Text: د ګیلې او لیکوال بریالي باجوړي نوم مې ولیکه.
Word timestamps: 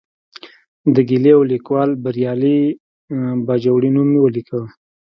د 0.95 0.95
ګیلې 1.09 1.31
او 1.37 1.41
لیکوال 1.51 1.89
بریالي 2.03 2.59
باجوړي 3.47 3.89
نوم 3.95 4.07
مې 4.11 4.19
ولیکه. 4.21 4.59